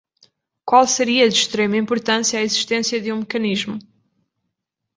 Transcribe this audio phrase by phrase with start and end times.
[0.65, 3.77] qual seria de extrema importância a existência de um mecanismo